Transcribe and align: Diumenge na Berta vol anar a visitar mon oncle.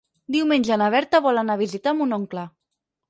Diumenge 0.35 0.77
na 0.83 0.87
Berta 0.95 1.21
vol 1.27 1.41
anar 1.43 1.59
a 1.59 1.63
visitar 1.63 1.93
mon 2.01 2.19
oncle. 2.19 2.47